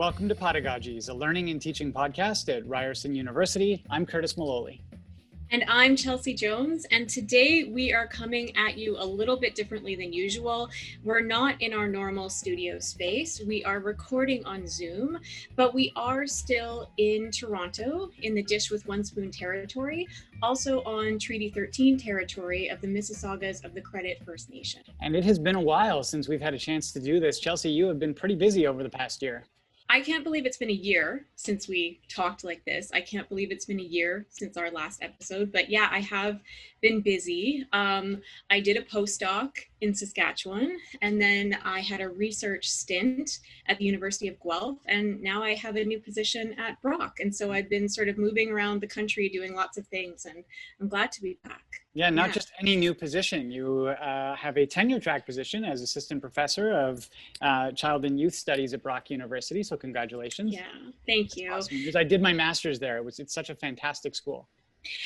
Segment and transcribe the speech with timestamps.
[0.00, 3.84] Welcome to Podagogies, a learning and teaching podcast at Ryerson University.
[3.90, 4.80] I'm Curtis Maloley.
[5.50, 6.86] And I'm Chelsea Jones.
[6.90, 10.70] And today we are coming at you a little bit differently than usual.
[11.04, 13.42] We're not in our normal studio space.
[13.46, 15.18] We are recording on Zoom,
[15.54, 20.08] but we are still in Toronto in the Dish with One Spoon territory,
[20.42, 24.80] also on Treaty 13 territory of the Mississaugas of the Credit First Nation.
[25.02, 27.38] And it has been a while since we've had a chance to do this.
[27.38, 29.44] Chelsea, you have been pretty busy over the past year.
[29.92, 32.92] I can't believe it's been a year since we talked like this.
[32.94, 35.50] I can't believe it's been a year since our last episode.
[35.50, 36.40] But yeah, I have
[36.80, 37.66] been busy.
[37.72, 43.78] Um, I did a postdoc in Saskatchewan, and then I had a research stint at
[43.78, 47.20] the University of Guelph, and now I have a new position at Brock.
[47.20, 50.44] And so I've been sort of moving around the country doing lots of things, and
[50.80, 51.64] I'm glad to be back.
[51.94, 52.34] Yeah, not yeah.
[52.34, 53.50] just any new position.
[53.50, 57.08] You uh, have a tenure track position as assistant professor of
[57.40, 59.62] uh, child and youth studies at Brock University.
[59.62, 60.54] So congratulations.
[60.54, 60.66] Yeah,
[61.06, 61.52] thank you.
[61.52, 61.78] Awesome.
[61.78, 62.96] Because I did my master's there.
[62.98, 64.48] It was it's such a fantastic school.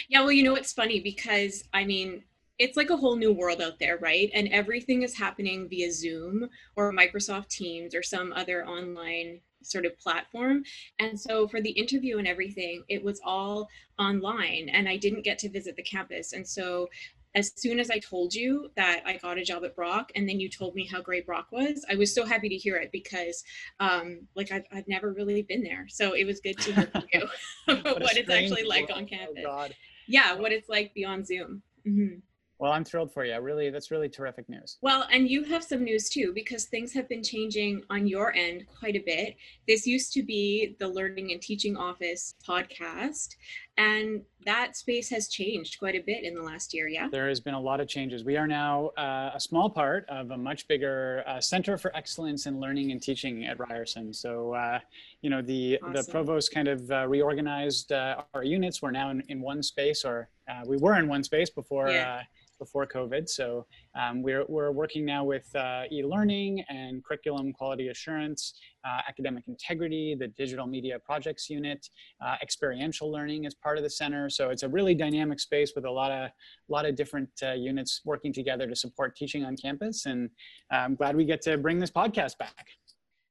[0.09, 2.23] Yeah, well, you know, it's funny because I mean,
[2.59, 4.31] it's like a whole new world out there, right?
[4.33, 9.99] And everything is happening via Zoom or Microsoft Teams or some other online sort of
[9.99, 10.63] platform.
[10.99, 15.39] And so for the interview and everything, it was all online and I didn't get
[15.41, 16.33] to visit the campus.
[16.33, 16.89] And so
[17.35, 20.39] as soon as I told you that I got a job at Brock and then
[20.39, 23.43] you told me how great Brock was, I was so happy to hear it because
[23.81, 25.87] um, like I've, I've never really been there.
[25.89, 27.27] So it was good to hear from you
[27.65, 29.45] what, what it's actually like on campus.
[29.45, 29.67] Oh,
[30.07, 31.63] yeah, what it's like beyond Zoom.
[31.87, 32.19] Mm-hmm.
[32.65, 33.39] Well, I'm thrilled for you.
[33.39, 34.79] Really, that's really terrific news.
[34.81, 38.65] Well, and you have some news too, because things have been changing on your end
[38.81, 39.37] quite a bit.
[39.69, 43.37] This used to be the Learning and Teaching Office podcast,
[43.77, 46.89] and that space has changed quite a bit in the last year.
[46.89, 47.09] Yeah.
[47.13, 48.25] There has been a lot of changes.
[48.25, 52.47] We are now uh, a small part of a much bigger uh, Center for Excellence
[52.47, 54.15] in Learning and Teaching at Ryerson.
[54.15, 54.79] So, uh,
[55.21, 55.93] you know, the awesome.
[55.93, 58.81] the provost kind of uh, reorganized uh, our units.
[58.81, 61.91] We're now in, in one space, or uh, we were in one space before.
[61.91, 62.23] Yeah
[62.59, 63.29] before COVID.
[63.29, 63.67] So
[63.99, 68.55] um, we're, we're working now with uh, e-learning and curriculum quality assurance,
[68.85, 71.89] uh, academic integrity, the digital media projects unit,
[72.25, 74.29] uh, experiential learning as part of the center.
[74.29, 76.31] So it's a really dynamic space with a lot of,
[76.69, 80.07] lot of different uh, units working together to support teaching on campus.
[80.07, 80.31] And
[80.73, 82.69] uh, I'm glad we get to bring this podcast back.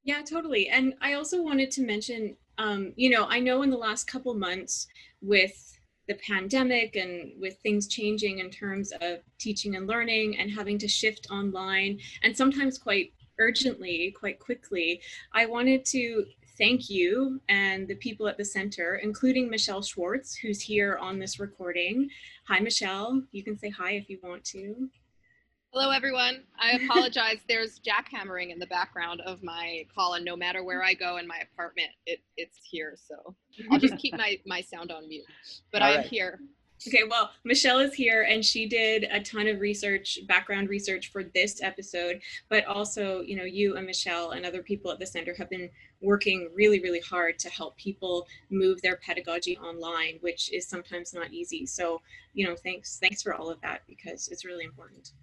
[0.03, 0.67] Yeah, totally.
[0.67, 4.33] And I also wanted to mention, um, you know, I know in the last couple
[4.33, 4.87] months
[5.21, 10.77] with the pandemic and with things changing in terms of teaching and learning and having
[10.77, 15.01] to shift online and sometimes quite urgently, quite quickly,
[15.33, 16.25] I wanted to
[16.57, 21.39] thank you and the people at the center, including Michelle Schwartz, who's here on this
[21.39, 22.09] recording.
[22.47, 23.23] Hi, Michelle.
[23.31, 24.89] You can say hi if you want to.
[25.75, 26.43] Hello, everyone.
[26.59, 27.39] I apologize.
[27.49, 31.25] There's jackhammering in the background of my call, and no matter where I go in
[31.25, 32.95] my apartment, it, it's here.
[32.95, 33.33] So
[33.71, 35.25] I'll just keep my, my sound on mute.
[35.71, 36.05] But All I'm right.
[36.05, 36.39] here.
[36.87, 41.23] Okay, well, Michelle is here and she did a ton of research, background research for
[41.23, 45.33] this episode, but also, you know, you and Michelle and other people at the center
[45.37, 45.69] have been
[46.01, 51.31] working really, really hard to help people move their pedagogy online, which is sometimes not
[51.31, 51.65] easy.
[51.65, 52.01] So,
[52.33, 55.13] you know, thanks, thanks for all of that because it's really important.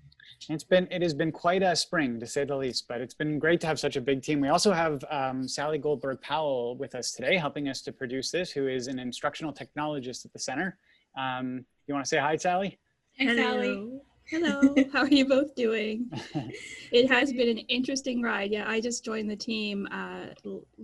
[0.48, 3.38] It's been it has been quite a spring to say the least, but it's been
[3.38, 4.40] great to have such a big team.
[4.40, 8.50] We also have um, Sally Goldberg Powell with us today, helping us to produce this,
[8.50, 10.78] who is an instructional technologist at the center.
[11.16, 12.78] Um, you want to say hi, Sally?
[13.18, 13.62] Hi, Hello.
[13.62, 14.00] Sally.
[14.30, 16.08] Hello, how are you both doing?
[16.92, 18.52] it has been an interesting ride.
[18.52, 20.26] Yeah, I just joined the team uh,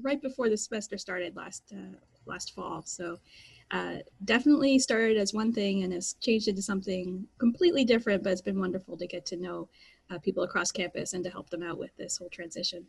[0.03, 1.97] right before the semester started last uh,
[2.27, 3.19] last fall, so
[3.71, 8.41] uh, definitely started as one thing and has changed into something completely different, but it's
[8.43, 9.69] been wonderful to get to know
[10.11, 12.87] uh, people across campus and to help them out with this whole transition.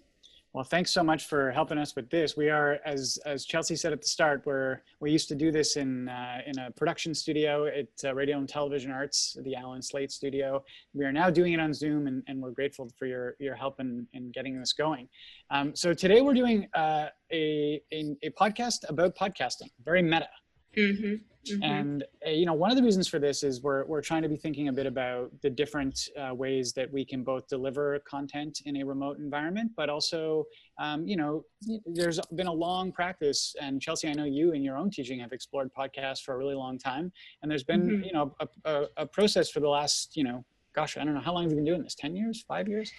[0.54, 2.38] Well, thanks so much for helping us with this.
[2.38, 5.76] We are, as as Chelsea said at the start, we're we used to do this
[5.76, 10.12] in uh, in a production studio at uh, Radio and Television Arts, the Allan Slaight
[10.12, 10.64] Studio.
[10.94, 13.80] We are now doing it on Zoom, and, and we're grateful for your your help
[13.80, 15.10] in, in getting this going.
[15.52, 20.30] Um, so today we're doing uh, a, a a podcast about podcasting, very meta.
[20.78, 21.64] Mm-hmm, mm-hmm.
[21.64, 24.30] And uh, you know, one of the reasons for this is we're we're trying to
[24.30, 28.62] be thinking a bit about the different uh, ways that we can both deliver content
[28.66, 30.46] in a remote environment, but also,
[30.80, 31.44] um, you know,
[31.86, 33.56] there's been a long practice.
[33.60, 36.56] And Chelsea, I know you in your own teaching have explored podcasts for a really
[36.56, 38.04] long time, and there's been mm-hmm.
[38.04, 41.22] you know a, a, a process for the last you know, gosh, I don't know
[41.22, 41.96] how long have you been doing this?
[41.96, 42.46] Ten years?
[42.48, 42.92] Five years?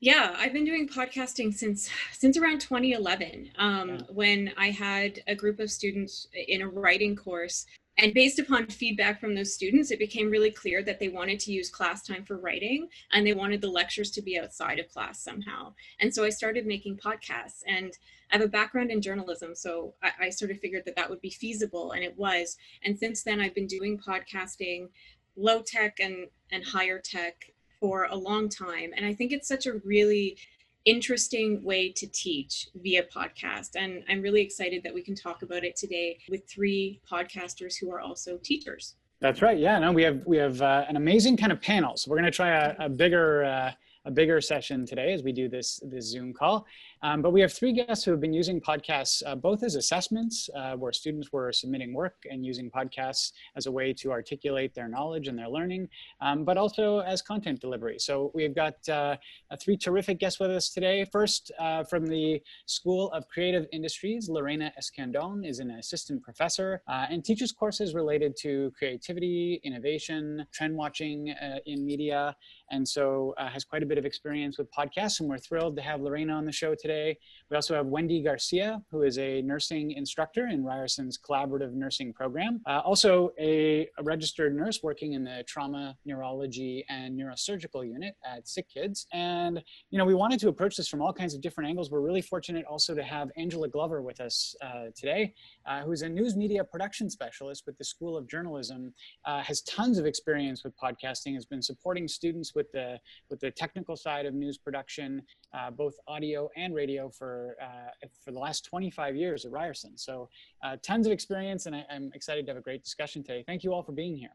[0.00, 4.00] Yeah, I've been doing podcasting since since around 2011, um, yeah.
[4.08, 7.66] when I had a group of students in a writing course,
[8.00, 11.52] And based upon feedback from those students, it became really clear that they wanted to
[11.52, 15.20] use class time for writing and they wanted the lectures to be outside of class
[15.20, 15.74] somehow.
[15.98, 17.92] And so I started making podcasts and
[18.30, 19.54] I have a background in journalism.
[19.56, 22.56] So I, I sort of figured that that would be feasible and it was.
[22.84, 24.90] And since then I've been doing podcasting,
[25.36, 28.90] low tech and, and higher tech for a long time.
[28.96, 30.36] And I think it's such a really
[30.84, 33.70] interesting way to teach via podcast.
[33.76, 37.90] And I'm really excited that we can talk about it today with three podcasters who
[37.92, 38.96] are also teachers.
[39.20, 39.58] That's right.
[39.58, 41.96] Yeah, no, we have we have uh, an amazing kind of panel.
[41.96, 43.72] So we're going to try a, a bigger uh,
[44.04, 46.66] a bigger session today as we do this this Zoom call.
[47.02, 50.50] Um, but we have three guests who have been using podcasts uh, both as assessments,
[50.56, 54.88] uh, where students were submitting work and using podcasts as a way to articulate their
[54.88, 55.88] knowledge and their learning,
[56.20, 57.98] um, but also as content delivery.
[57.98, 59.16] So we've got uh,
[59.60, 61.04] three terrific guests with us today.
[61.04, 67.06] First, uh, from the School of Creative Industries, Lorena Escandon is an assistant professor uh,
[67.10, 72.34] and teaches courses related to creativity, innovation, trend watching uh, in media,
[72.70, 75.20] and so has quite a bit of experience with podcasts.
[75.20, 77.18] And we're thrilled to have Lorena on the show today today.
[77.50, 82.60] We also have Wendy Garcia, who is a nursing instructor in Ryerson's collaborative nursing program.
[82.66, 88.46] Uh, also a, a, registered nurse working in the trauma, neurology, and neurosurgical unit at
[88.46, 89.04] SickKids.
[89.12, 91.90] And, you know, we wanted to approach this from all kinds of different angles.
[91.90, 95.34] We're really fortunate also to have Angela Glover with us uh, today,
[95.68, 98.92] uh, who's a news media production specialist with the School of Journalism,
[99.26, 102.98] uh, has tons of experience with podcasting, has been supporting students with the,
[103.28, 105.22] with the technical side of news production,
[105.52, 109.96] uh, both audio and radio for uh, for the last 25 years at Ryerson.
[109.96, 110.28] So
[110.64, 113.44] uh, tons of experience, and I, am excited to have a great discussion today.
[113.46, 114.30] Thank you all for being here.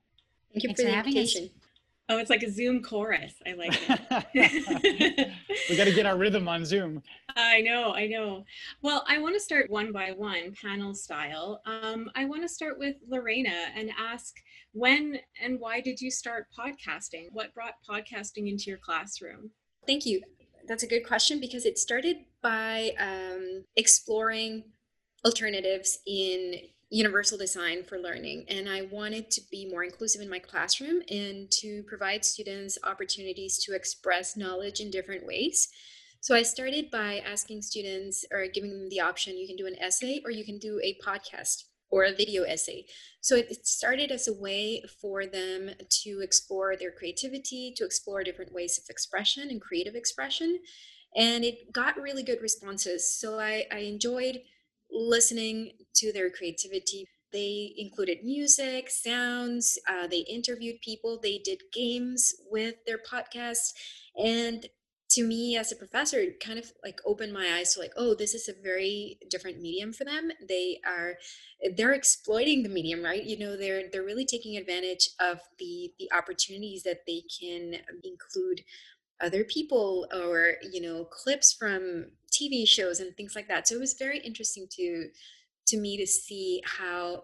[0.53, 1.36] Thank you Thanks for, for having us.
[2.09, 3.33] Oh, it's like a Zoom chorus.
[3.47, 3.79] I like
[4.33, 5.31] it.
[5.69, 7.01] we got to get our rhythm on Zoom.
[7.35, 8.44] I know, I know.
[8.81, 11.61] Well, I want to start one by one, panel style.
[11.65, 14.35] Um, I want to start with Lorena and ask
[14.73, 17.27] when and why did you start podcasting?
[17.31, 19.51] What brought podcasting into your classroom?
[19.88, 20.21] Thank you
[20.67, 24.63] that's a good question because it started by um, exploring
[25.25, 26.55] alternatives in
[26.93, 31.49] universal design for learning and i wanted to be more inclusive in my classroom and
[31.49, 35.69] to provide students opportunities to express knowledge in different ways
[36.21, 39.79] so i started by asking students or giving them the option you can do an
[39.79, 41.63] essay or you can do a podcast
[41.93, 42.85] or a video essay.
[43.21, 45.69] So it started as a way for them
[46.01, 50.57] to explore their creativity, to explore different ways of expression and creative expression.
[51.15, 53.07] And it got really good responses.
[53.07, 54.41] So I, I enjoyed
[54.93, 57.07] listening to their creativity.
[57.31, 63.73] They included music, sounds, uh, they interviewed people, they did games with their podcast.
[64.15, 64.67] And
[65.13, 68.15] to me as a professor it kind of like opened my eyes to like oh
[68.15, 71.15] this is a very different medium for them they are
[71.75, 76.11] they're exploiting the medium right you know they're they're really taking advantage of the the
[76.11, 78.61] opportunities that they can include
[79.23, 83.67] other people or you know clips from tv shows and things like that.
[83.67, 85.09] So it was very interesting to
[85.67, 87.23] to me to see how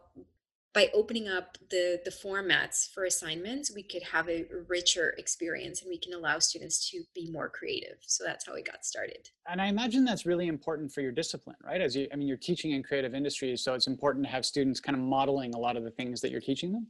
[0.73, 5.89] by opening up the the formats for assignments we could have a richer experience and
[5.89, 7.97] we can allow students to be more creative.
[8.01, 9.29] So that's how we got started.
[9.47, 11.81] And i imagine that's really important for your discipline right?
[11.81, 14.79] As you i mean you're teaching in creative industries so it's important to have students
[14.79, 16.87] kind of modeling a lot of the things that you're teaching them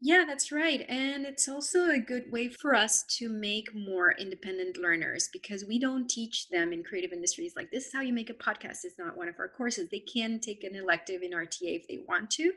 [0.00, 0.84] yeah, that's right.
[0.88, 5.80] And it's also a good way for us to make more independent learners because we
[5.80, 8.84] don't teach them in creative industries like this is how you make a podcast.
[8.84, 9.88] It's not one of our courses.
[9.90, 12.52] They can take an elective in RTA if they want to,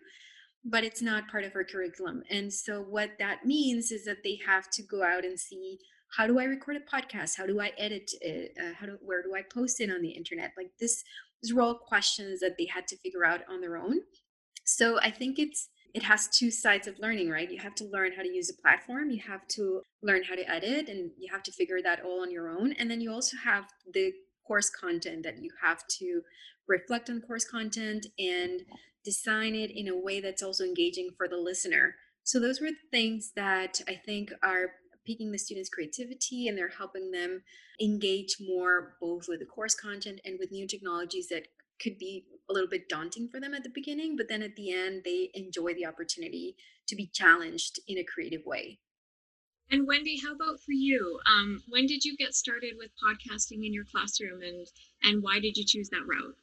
[0.63, 2.21] but it's not part of our curriculum.
[2.29, 5.79] And so what that means is that they have to go out and see
[6.15, 7.37] how do I record a podcast?
[7.37, 8.51] How do I edit it?
[8.59, 10.51] Uh, how do where do I post it on the internet?
[10.57, 11.03] Like this,
[11.41, 14.01] these were all questions that they had to figure out on their own.
[14.63, 17.51] So I think it's it has two sides of learning, right?
[17.51, 20.49] You have to learn how to use a platform, you have to learn how to
[20.49, 22.73] edit, and you have to figure that all on your own.
[22.73, 24.13] And then you also have the
[24.45, 26.21] course content that you have to
[26.67, 28.61] reflect on course content and
[29.03, 31.95] design it in a way that's also engaging for the listener.
[32.23, 34.71] So those were things that I think are
[35.05, 37.41] piquing the students' creativity and they're helping them
[37.81, 41.47] engage more both with the course content and with new technologies that
[41.81, 44.71] could be a little bit daunting for them at the beginning, but then at the
[44.71, 46.55] end they enjoy the opportunity
[46.87, 48.79] to be challenged in a creative way.
[49.69, 51.19] And Wendy, how about for you?
[51.25, 54.67] Um, when did you get started with podcasting in your classroom, and
[55.01, 56.35] and why did you choose that route?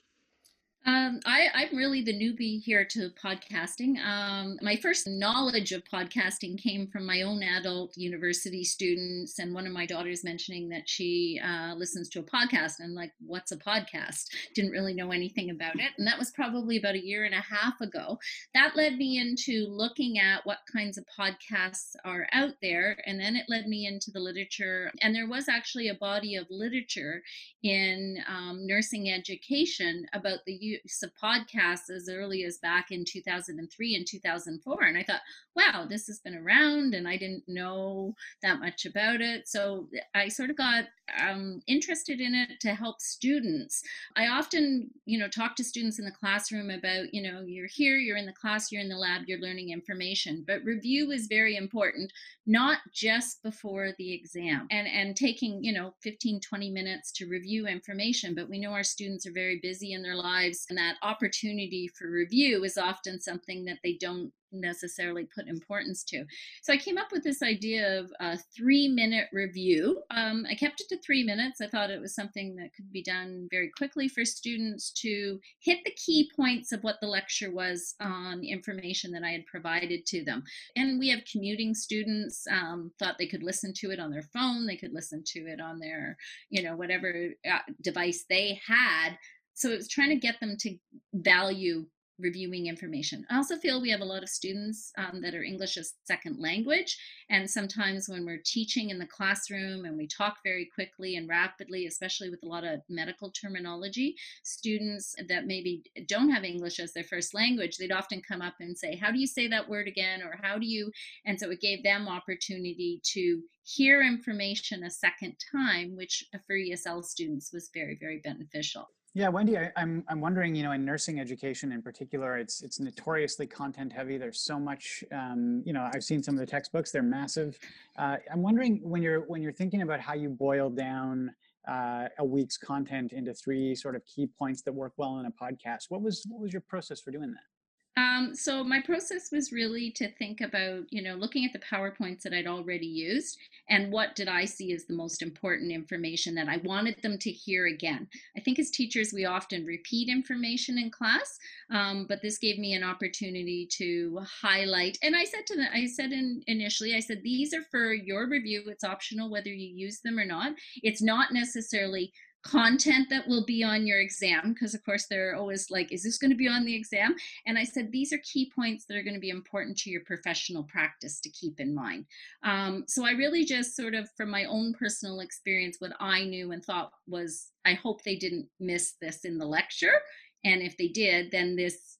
[0.86, 3.98] Um, I, I'm really the newbie here to podcasting.
[3.98, 9.66] Um, my first knowledge of podcasting came from my own adult university students, and one
[9.66, 12.74] of my daughters mentioning that she uh, listens to a podcast.
[12.78, 14.28] And like, what's a podcast?
[14.54, 15.90] Didn't really know anything about it.
[15.98, 18.18] And that was probably about a year and a half ago.
[18.54, 22.96] That led me into looking at what kinds of podcasts are out there.
[23.04, 24.90] And then it led me into the literature.
[25.02, 27.22] And there was actually a body of literature
[27.62, 33.94] in um, nursing education about the use of podcasts as early as back in 2003
[33.94, 34.82] and 2004.
[34.82, 35.20] And I thought,
[35.56, 39.48] wow, this has been around and I didn't know that much about it.
[39.48, 40.84] So I sort of got
[41.20, 43.82] um, interested in it to help students.
[44.16, 47.96] I often, you know, talk to students in the classroom about, you know, you're here,
[47.96, 50.44] you're in the class, you're in the lab, you're learning information.
[50.46, 52.12] But review is very important,
[52.46, 57.66] not just before the exam and, and taking, you know, 15, 20 minutes to review
[57.66, 58.34] information.
[58.34, 62.10] But we know our students are very busy in their lives and that opportunity for
[62.10, 66.24] review is often something that they don't necessarily put importance to.
[66.62, 70.02] So I came up with this idea of a three minute review.
[70.10, 71.60] Um, I kept it to three minutes.
[71.60, 75.78] I thought it was something that could be done very quickly for students to hit
[75.84, 80.24] the key points of what the lecture was on information that I had provided to
[80.24, 80.42] them.
[80.76, 84.66] And we have commuting students, um, thought they could listen to it on their phone,
[84.66, 86.16] they could listen to it on their,
[86.50, 89.18] you know, whatever uh, device they had.
[89.58, 90.76] So it was trying to get them to
[91.14, 91.84] value
[92.20, 93.24] reviewing information.
[93.28, 96.38] I also feel we have a lot of students um, that are English as second
[96.38, 96.96] language.
[97.28, 101.86] And sometimes when we're teaching in the classroom and we talk very quickly and rapidly,
[101.86, 107.04] especially with a lot of medical terminology, students that maybe don't have English as their
[107.04, 110.22] first language, they'd often come up and say, How do you say that word again?
[110.22, 110.90] Or how do you?
[111.26, 117.04] And so it gave them opportunity to hear information a second time, which for ESL
[117.04, 118.86] students was very, very beneficial.
[119.18, 122.62] Yeah, Wendy, I, am I'm, I'm wondering, you know, in nursing education in particular, it's
[122.62, 124.16] it's notoriously content heavy.
[124.16, 127.58] There's so much, um, you know, I've seen some of the textbooks; they're massive.
[127.98, 131.34] Uh, I'm wondering when you're when you're thinking about how you boil down
[131.66, 135.32] uh, a week's content into three sort of key points that work well in a
[135.32, 135.86] podcast.
[135.88, 137.57] What was what was your process for doing that?
[137.98, 142.22] Um, so my process was really to think about, you know, looking at the PowerPoints
[142.22, 143.38] that I'd already used
[143.68, 147.30] and what did I see as the most important information that I wanted them to
[147.30, 148.06] hear again.
[148.36, 151.40] I think as teachers, we often repeat information in class,
[151.72, 154.96] um, but this gave me an opportunity to highlight.
[155.02, 158.28] And I said to them, I said in, initially, I said, these are for your
[158.28, 158.62] review.
[158.68, 160.52] It's optional whether you use them or not.
[160.84, 162.12] It's not necessarily
[162.44, 166.18] content that will be on your exam because of course they're always like is this
[166.18, 167.14] going to be on the exam?
[167.46, 170.02] And i said these are key points that are going to be important to your
[170.06, 172.06] professional practice to keep in mind.
[172.44, 176.52] Um, so i really just sort of from my own personal experience what i knew
[176.52, 180.00] and thought was i hope they didn't miss this in the lecture.
[180.44, 181.98] And if they did then this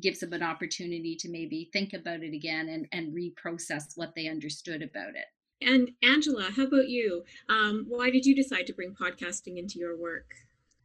[0.00, 4.28] gives them an opportunity to maybe think about it again and, and reprocess what they
[4.28, 5.26] understood about it
[5.62, 7.24] and Angela, how about you?
[7.48, 10.34] Um, why did you decide to bring podcasting into your work?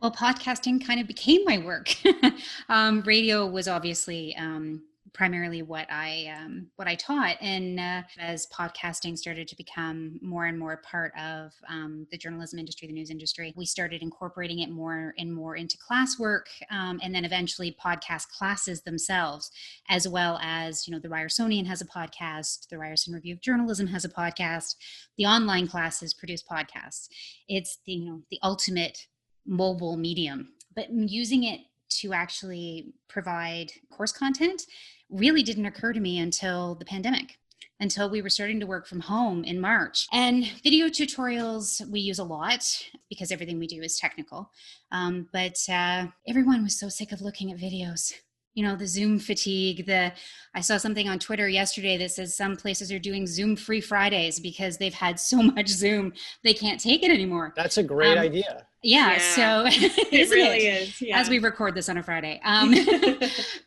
[0.01, 1.95] Well, podcasting kind of became my work.
[2.69, 7.37] um, radio was obviously um, primarily what I um, what I taught.
[7.41, 12.59] And uh, as podcasting started to become more and more part of um, the journalism
[12.59, 17.13] industry, the news industry, we started incorporating it more and more into classwork, um, and
[17.13, 19.51] then eventually podcast classes themselves,
[19.89, 23.87] as well as you know the Ryersonian has a podcast, the Ryerson Review of Journalism
[23.87, 24.75] has a podcast,
[25.17, 27.09] the online classes produce podcasts.
[27.47, 29.07] It's the you know the ultimate
[29.45, 34.63] mobile medium, but using it to actually provide course content
[35.09, 37.37] really didn't occur to me until the pandemic
[37.79, 40.07] until we were starting to work from home in March.
[40.11, 42.65] And video tutorials we use a lot
[43.09, 44.51] because everything we do is technical.
[44.91, 48.13] Um, but uh, everyone was so sick of looking at videos.
[48.55, 49.85] You know, the Zoom fatigue.
[49.85, 50.11] The
[50.55, 54.39] I saw something on Twitter yesterday that says some places are doing Zoom free Fridays
[54.39, 57.53] because they've had so much Zoom they can't take it anymore.
[57.55, 58.65] That's a great um, idea.
[58.81, 60.81] Yeah, yeah, so it really it?
[60.81, 61.01] is.
[61.01, 61.19] Yeah.
[61.19, 62.71] As we record this on a Friday, um,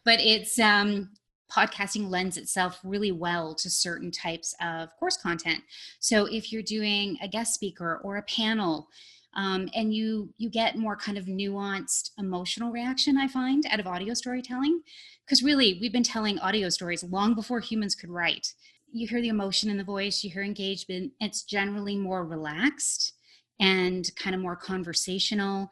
[0.04, 1.10] but it's um,
[1.50, 5.62] podcasting lends itself really well to certain types of course content.
[5.98, 8.88] So if you're doing a guest speaker or a panel,
[9.34, 13.86] um, and you you get more kind of nuanced emotional reaction i find out of
[13.86, 14.80] audio storytelling
[15.24, 18.52] because really we've been telling audio stories long before humans could write
[18.92, 23.12] you hear the emotion in the voice you hear engagement it's generally more relaxed
[23.60, 25.70] and kind of more conversational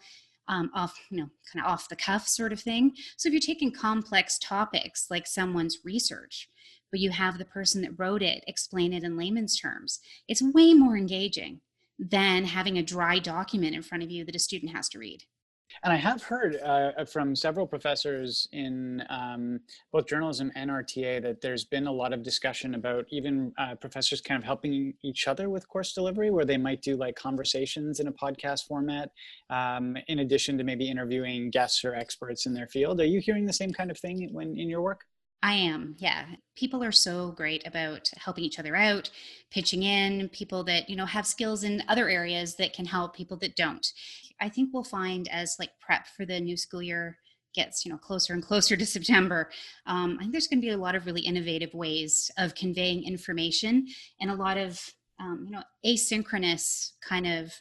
[0.48, 2.92] um, off, you know, kind of off the cuff sort of thing.
[3.16, 6.48] So if you're taking complex topics like someone's research,
[6.90, 10.74] but you have the person that wrote it explain it in layman's terms, it's way
[10.74, 11.60] more engaging
[11.98, 15.24] than having a dry document in front of you that a student has to read.
[15.82, 19.60] And I have heard uh, from several professors in um,
[19.92, 24.20] both journalism and RTA that there's been a lot of discussion about even uh, professors
[24.20, 28.08] kind of helping each other with course delivery, where they might do like conversations in
[28.08, 29.10] a podcast format,
[29.50, 33.00] um, in addition to maybe interviewing guests or experts in their field.
[33.00, 35.04] Are you hearing the same kind of thing when in your work?
[35.42, 36.26] I am, yeah.
[36.56, 39.10] People are so great about helping each other out,
[39.50, 43.36] pitching in, people that, you know, have skills in other areas that can help people
[43.38, 43.86] that don't.
[44.40, 47.18] I think we'll find as like prep for the new school year
[47.54, 49.50] gets, you know, closer and closer to September,
[49.86, 53.04] um, I think there's going to be a lot of really innovative ways of conveying
[53.04, 53.86] information
[54.20, 54.80] and a lot of,
[55.20, 57.52] um, you know, asynchronous kind of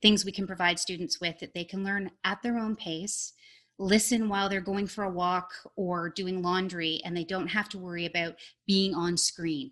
[0.00, 3.34] things we can provide students with that they can learn at their own pace
[3.80, 7.78] listen while they're going for a walk or doing laundry and they don't have to
[7.78, 9.70] worry about being on screen.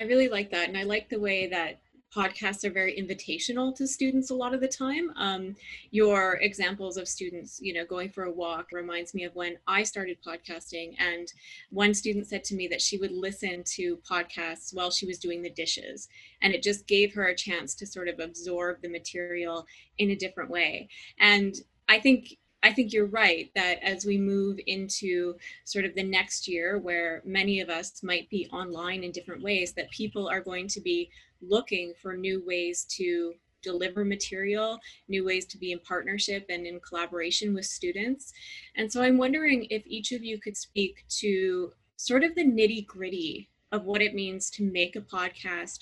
[0.00, 0.68] I really like that.
[0.68, 1.80] And I like the way that
[2.14, 5.10] podcasts are very invitational to students a lot of the time.
[5.16, 5.54] Um,
[5.90, 9.82] your examples of students, you know, going for a walk reminds me of when I
[9.82, 10.94] started podcasting.
[10.98, 11.32] And
[11.70, 15.42] one student said to me that she would listen to podcasts while she was doing
[15.42, 16.08] the dishes.
[16.40, 19.66] And it just gave her a chance to sort of absorb the material
[19.98, 20.88] in a different way.
[21.18, 21.54] And
[21.88, 26.46] I think I think you're right that as we move into sort of the next
[26.46, 30.68] year where many of us might be online in different ways, that people are going
[30.68, 34.78] to be looking for new ways to deliver material,
[35.08, 38.32] new ways to be in partnership and in collaboration with students.
[38.76, 42.86] And so I'm wondering if each of you could speak to sort of the nitty
[42.86, 45.78] gritty of what it means to make a podcast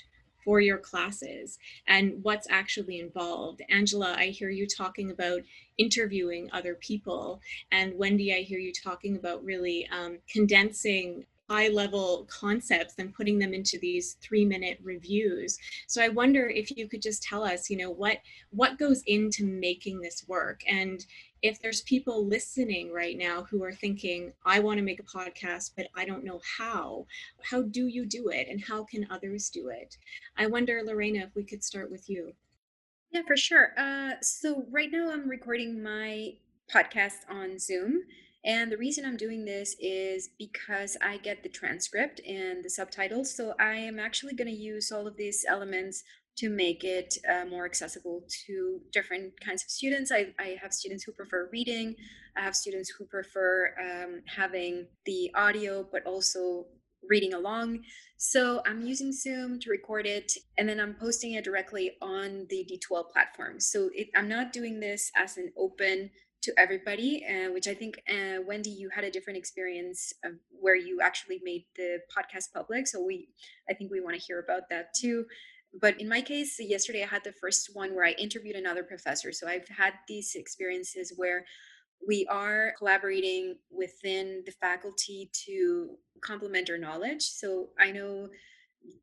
[0.51, 3.63] for your classes and what's actually involved.
[3.69, 5.43] Angela, I hear you talking about
[5.79, 7.41] interviewing other people.
[7.71, 13.39] And Wendy, I hear you talking about really um, condensing high level concepts and putting
[13.39, 17.69] them into these three minute reviews so i wonder if you could just tell us
[17.69, 18.19] you know what
[18.51, 21.07] what goes into making this work and
[21.43, 25.73] if there's people listening right now who are thinking i want to make a podcast
[25.77, 27.07] but i don't know how
[27.43, 29.97] how do you do it and how can others do it
[30.37, 32.33] i wonder lorena if we could start with you
[33.11, 36.33] yeah for sure uh, so right now i'm recording my
[36.73, 38.03] podcast on zoom
[38.45, 43.35] and the reason I'm doing this is because I get the transcript and the subtitles.
[43.35, 46.05] So I am actually going to use all of these elements
[46.37, 50.11] to make it uh, more accessible to different kinds of students.
[50.11, 51.95] I, I, have students who prefer reading,
[52.37, 56.67] I have students who prefer um, having the audio, but also
[57.09, 57.81] reading along.
[58.17, 62.67] So I'm using Zoom to record it and then I'm posting it directly on the
[62.71, 63.59] D2L platform.
[63.59, 66.11] So it, I'm not doing this as an open
[66.43, 70.13] to everybody, uh, which I think, uh, Wendy, you had a different experience
[70.49, 72.87] where you actually made the podcast public.
[72.87, 73.29] So we,
[73.69, 75.27] I think we want to hear about that too.
[75.79, 79.33] But in my case, yesterday I had the first one where I interviewed another professor.
[79.33, 81.45] So I've had these experiences where
[82.07, 87.23] we are collaborating within the faculty to complement our knowledge.
[87.23, 88.29] So I know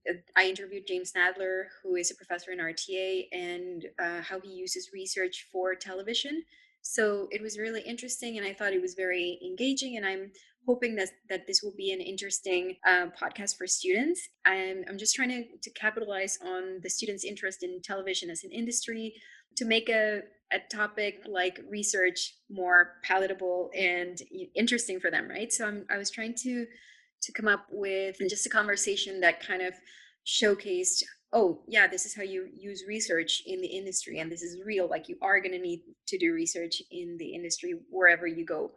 [0.10, 4.50] uh, I interviewed James Nadler, who is a professor in RTA, and uh, how he
[4.50, 6.44] uses research for television.
[6.82, 9.98] So it was really interesting, and I thought it was very engaging.
[9.98, 10.32] And I'm
[10.68, 14.28] hoping that that this will be an interesting uh, podcast for students.
[14.46, 18.52] And I'm just trying to to capitalize on the students' interest in television as an
[18.52, 19.16] industry
[19.56, 20.22] to make a
[20.54, 24.18] a topic like research more palatable and
[24.56, 25.52] interesting for them, right?
[25.52, 26.66] So I'm, I was trying to
[27.24, 29.74] to come up with just a conversation that kind of
[30.26, 31.04] showcased
[31.34, 34.88] oh yeah this is how you use research in the industry and this is real
[34.90, 38.72] like you are going to need to do research in the industry wherever you go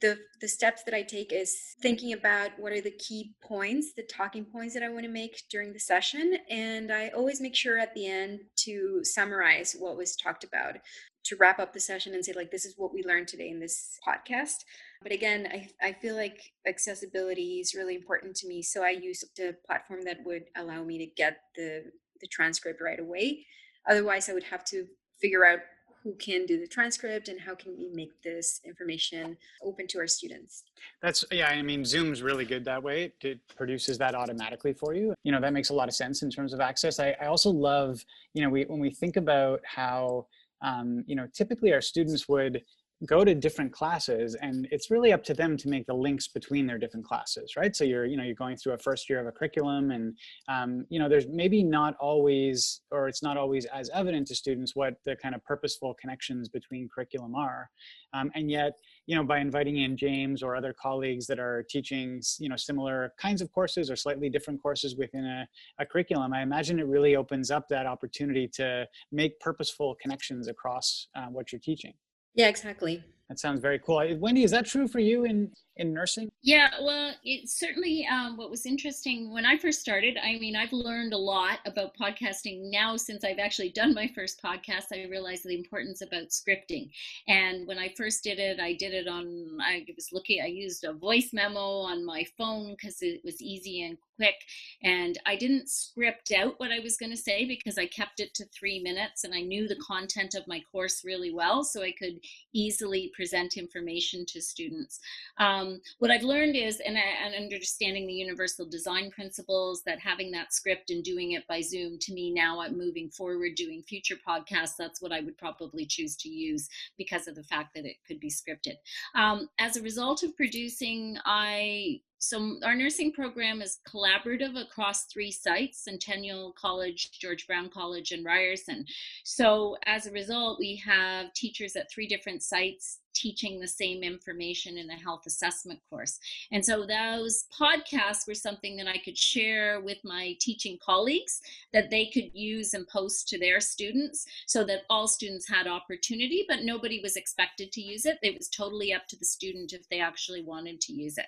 [0.00, 4.02] the the steps that i take is thinking about what are the key points the
[4.02, 7.78] talking points that i want to make during the session and i always make sure
[7.78, 10.76] at the end to summarize what was talked about
[11.24, 13.58] to wrap up the session and say like this is what we learned today in
[13.58, 14.64] this podcast.
[15.02, 19.24] But again i, I feel like accessibility is really important to me so i use
[19.36, 21.84] the platform that would allow me to get the
[22.20, 23.46] the transcript right away.
[23.88, 24.86] Otherwise i would have to
[25.20, 25.60] figure out
[26.04, 30.06] who can do the transcript and how can we make this information open to our
[30.06, 30.64] students.
[31.02, 33.12] That's yeah i mean zoom's really good that way.
[33.22, 35.14] It produces that automatically for you.
[35.24, 37.00] You know that makes a lot of sense in terms of access.
[37.00, 40.26] I, I also love you know we when we think about how
[40.64, 42.62] um, you know, typically our students would
[43.06, 46.66] go to different classes and it's really up to them to make the links between
[46.66, 47.74] their different classes right?
[47.74, 50.16] So you're you know you're going through a first year of a curriculum and
[50.48, 54.74] um, you know there's maybe not always or it's not always as evident to students
[54.74, 57.68] what the kind of purposeful connections between curriculum are.
[58.12, 58.74] Um, and yet
[59.06, 63.12] you know by inviting in james or other colleagues that are teaching you know similar
[63.18, 65.46] kinds of courses or slightly different courses within a,
[65.82, 71.08] a curriculum i imagine it really opens up that opportunity to make purposeful connections across
[71.16, 71.94] uh, what you're teaching
[72.34, 73.02] Yeah, exactly.
[73.28, 74.02] That sounds very cool.
[74.18, 76.30] Wendy, is that true for you in in nursing?
[76.42, 80.18] Yeah, well, it certainly um, what was interesting when I first started.
[80.22, 84.40] I mean, I've learned a lot about podcasting now since I've actually done my first
[84.42, 84.92] podcast.
[84.92, 86.90] I realized the importance about scripting.
[87.28, 90.84] And when I first did it, I did it on, I was looking, I used
[90.84, 94.36] a voice memo on my phone because it was easy and quick.
[94.82, 98.32] And I didn't script out what I was going to say because I kept it
[98.34, 101.64] to three minutes and I knew the content of my course really well.
[101.64, 102.20] So I could
[102.52, 105.00] easily present information to students.
[105.38, 105.63] Um,
[105.98, 110.90] what I've learned is, and, and understanding the universal design principles, that having that script
[110.90, 114.76] and doing it by Zoom, to me now, I'm moving forward doing future podcasts.
[114.78, 118.20] That's what I would probably choose to use because of the fact that it could
[118.20, 118.76] be scripted.
[119.14, 125.30] Um, as a result of producing, I so our nursing program is collaborative across three
[125.30, 128.84] sites centennial college george brown college and ryerson
[129.24, 134.78] so as a result we have teachers at three different sites teaching the same information
[134.78, 136.18] in the health assessment course.
[136.52, 141.40] And so those podcasts were something that I could share with my teaching colleagues
[141.72, 146.44] that they could use and post to their students so that all students had opportunity,
[146.48, 148.18] but nobody was expected to use it.
[148.22, 151.26] It was totally up to the student if they actually wanted to use it.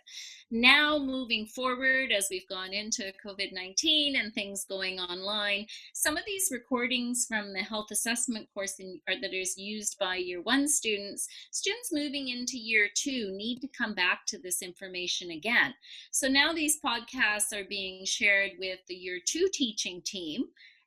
[0.50, 6.24] Now, moving forward, as we've gone into COVID 19 and things going online, some of
[6.24, 11.26] these recordings from the health assessment course in, that is used by year one students,
[11.50, 15.74] students students moving into year two need to come back to this information again.
[16.10, 20.44] So now these podcasts are being shared with the year two teaching team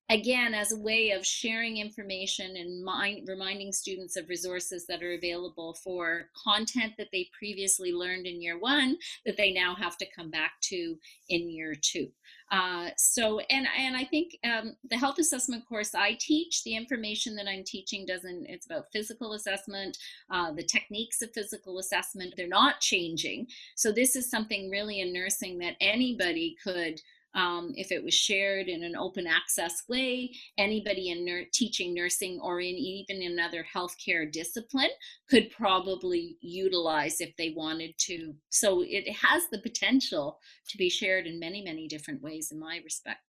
[0.10, 5.14] again as a way of sharing information and mind, reminding students of resources that are
[5.14, 10.08] available for content that they previously learned in year one that they now have to
[10.16, 10.98] come back to
[11.30, 12.08] in year two.
[12.52, 17.36] Uh, so and and i think um, the health assessment course i teach the information
[17.36, 19.96] that i'm teaching doesn't it's about physical assessment
[20.32, 23.48] uh, the techniques of physical assessment they're not changing.
[23.76, 27.02] So this is something really in nursing that anybody could
[27.36, 32.60] um, if it was shared in an open access way, anybody in teaching nursing or
[32.60, 34.90] in even another healthcare discipline
[35.30, 38.34] could probably utilize if they wanted to.
[38.50, 40.40] So it has the potential
[40.70, 43.20] to be shared in many, many different ways, in my respect.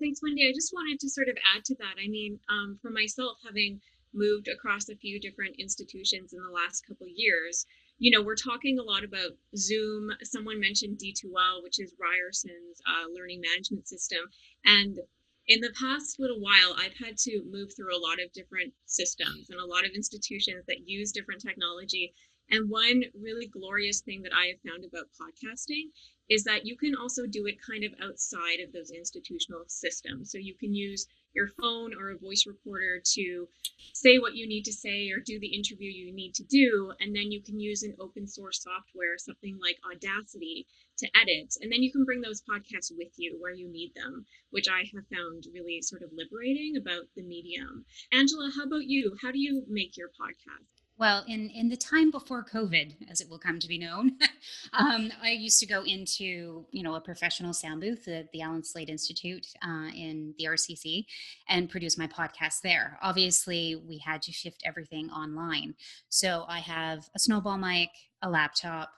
[0.00, 0.48] Thanks, Wendy.
[0.48, 1.94] I just wanted to sort of add to that.
[2.02, 3.80] I mean, um, for myself, having
[4.14, 7.66] moved across a few different institutions in the last couple years,
[8.02, 10.10] you know, we're talking a lot about Zoom.
[10.24, 14.18] Someone mentioned D2L, which is Ryerson's uh, learning management system.
[14.64, 14.98] And
[15.46, 19.50] in the past little while, I've had to move through a lot of different systems
[19.50, 22.12] and a lot of institutions that use different technology.
[22.50, 25.94] And one really glorious thing that I have found about podcasting
[26.32, 30.32] is that you can also do it kind of outside of those institutional systems.
[30.32, 33.46] So you can use your phone or a voice recorder to
[33.92, 36.92] say what you need to say or do the interview you need to do.
[37.00, 40.66] And then you can use an open source software, something like Audacity,
[40.98, 41.54] to edit.
[41.60, 44.84] And then you can bring those podcasts with you where you need them, which I
[44.94, 47.84] have found really sort of liberating about the medium.
[48.10, 49.16] Angela, how about you?
[49.20, 50.71] How do you make your podcast?
[50.98, 54.18] Well, in, in the time before COVID, as it will come to be known,
[54.72, 58.62] um, I used to go into you know a professional sound booth at the Allan
[58.62, 61.06] Slaight Institute uh, in the RCC
[61.48, 62.98] and produce my podcast there.
[63.02, 65.74] Obviously, we had to shift everything online,
[66.08, 68.90] so I have a snowball mic, a laptop.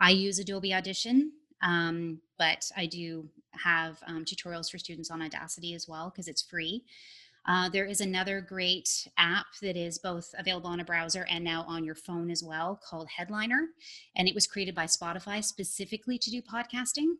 [0.00, 5.74] I use Adobe Audition, um, but I do have um, tutorials for students on Audacity
[5.74, 6.84] as well because it's free.
[7.46, 11.64] Uh, there is another great app that is both available on a browser and now
[11.66, 13.68] on your phone as well called Headliner.
[14.14, 17.14] And it was created by Spotify specifically to do podcasting.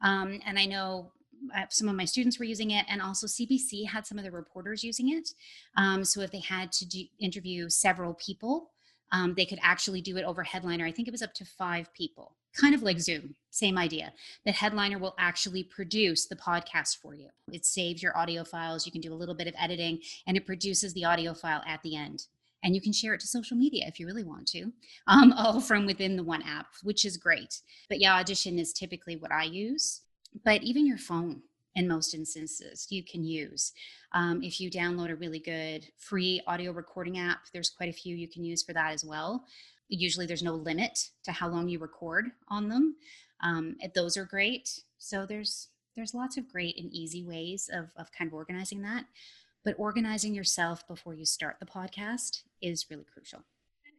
[0.00, 1.12] Um, and I know
[1.54, 4.30] uh, some of my students were using it, and also CBC had some of the
[4.30, 5.30] reporters using it.
[5.76, 8.70] Um, so if they had to do, interview several people,
[9.12, 10.86] um, they could actually do it over Headliner.
[10.86, 14.12] I think it was up to five people kind of like Zoom, same idea.
[14.44, 17.28] The headliner will actually produce the podcast for you.
[17.52, 18.86] It saves your audio files.
[18.86, 21.82] You can do a little bit of editing and it produces the audio file at
[21.82, 22.26] the end.
[22.62, 24.72] And you can share it to social media if you really want to,
[25.06, 27.60] um, all from within the one app, which is great.
[27.88, 30.02] But yeah, Audition is typically what I use.
[30.44, 31.42] But even your phone,
[31.76, 33.72] in most instances, you can use.
[34.12, 38.16] Um, if you download a really good free audio recording app, there's quite a few
[38.16, 39.44] you can use for that as well
[39.88, 42.96] usually there's no limit to how long you record on them.
[43.40, 44.80] Um, those are great.
[44.98, 49.06] So there's there's lots of great and easy ways of, of kind of organizing that.
[49.64, 53.42] But organizing yourself before you start the podcast is really crucial.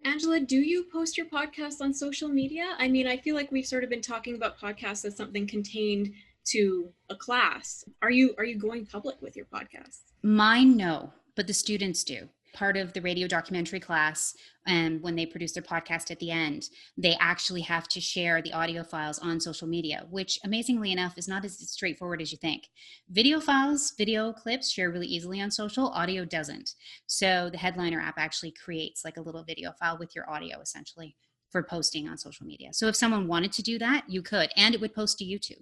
[0.06, 2.76] Angela do you post your podcast on social media?
[2.78, 6.14] I mean i feel like we've sort of been talking about podcasts as something contained
[6.46, 7.84] to a class.
[8.02, 12.28] Are you are you going public with your podcast mine no but the students do
[12.58, 14.34] part of the radio documentary class
[14.66, 18.52] and when they produce their podcast at the end they actually have to share the
[18.52, 22.70] audio files on social media which amazingly enough is not as straightforward as you think.
[23.10, 26.74] Video files video clips share really easily on social audio doesn't.
[27.06, 31.16] So the headliner app actually creates like a little video file with your audio essentially
[31.52, 32.74] for posting on social media.
[32.74, 35.62] So if someone wanted to do that you could and it would post to youtube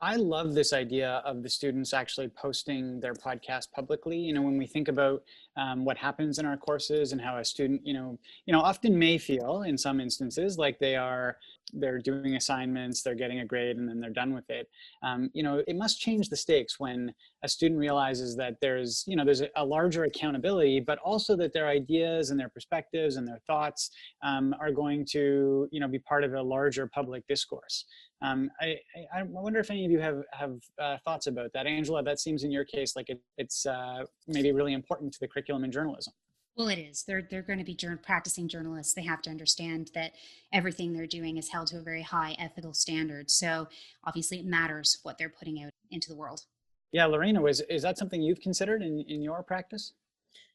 [0.00, 4.18] I love this idea of the students actually posting their podcast publicly.
[4.18, 5.22] You know, when we think about
[5.56, 8.98] um, what happens in our courses and how a student, you know, you know, often
[8.98, 11.38] may feel in some instances like they are
[11.72, 14.68] they're doing assignments, they're getting a grade, and then they're done with it.
[15.02, 19.16] Um, you know, it must change the stakes when a student realizes that there's, you
[19.16, 23.40] know, there's a, larger accountability, but also that their ideas and their perspectives and their
[23.46, 23.90] thoughts
[24.22, 27.84] um, are going to, you know, be part of a larger public discourse.
[28.22, 28.76] Um, I,
[29.14, 32.02] I, I, wonder if any of you have have uh, thoughts about that, Angela.
[32.02, 35.64] That seems in your case like it, it's uh, maybe really important to the curriculum
[35.64, 36.14] in journalism.
[36.56, 37.02] Well, it is.
[37.02, 38.94] They're they're going to be practicing journalists.
[38.94, 40.12] They have to understand that
[40.52, 43.30] everything they're doing is held to a very high ethical standard.
[43.30, 43.68] So
[44.04, 46.44] obviously, it matters what they're putting out into the world.
[46.92, 49.92] Yeah, Lorena, is is that something you've considered in in your practice?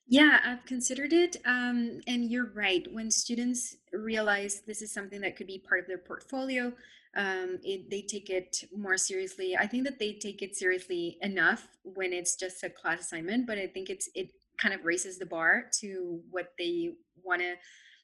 [0.07, 1.37] Yeah, I've considered it.
[1.45, 2.85] Um, and you're right.
[2.91, 6.73] When students realize this is something that could be part of their portfolio,
[7.15, 9.55] um, it, they take it more seriously.
[9.55, 13.57] I think that they take it seriously enough when it's just a class assignment, but
[13.57, 14.31] I think it's it
[14.61, 16.91] kind of raises the bar to what they
[17.23, 17.55] want to,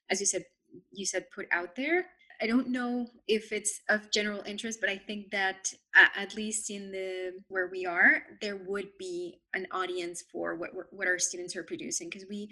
[0.10, 0.44] as you said,
[0.92, 2.08] you said put out there.
[2.42, 5.74] I don't know if it's of general interest, but I think that
[6.16, 11.08] at least in the where we are, there would be an audience for what what
[11.08, 12.50] our students are producing because we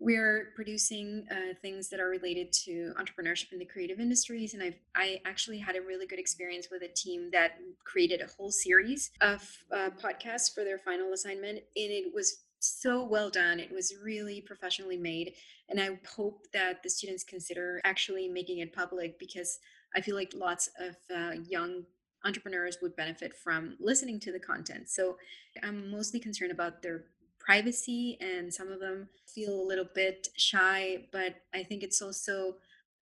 [0.00, 4.78] we're producing uh, things that are related to entrepreneurship in the creative industries, and I've
[4.94, 9.10] I actually had a really good experience with a team that created a whole series
[9.20, 9.42] of
[9.72, 13.60] uh, podcasts for their final assignment, and it was so well done.
[13.60, 15.34] It was really professionally made,
[15.68, 19.58] and I hope that the students consider actually making it public because
[19.94, 21.84] I feel like lots of uh, young
[22.24, 24.90] entrepreneurs would benefit from listening to the content.
[24.90, 25.16] So
[25.62, 27.04] I'm mostly concerned about their
[27.48, 32.56] privacy and some of them feel a little bit shy but i think it's also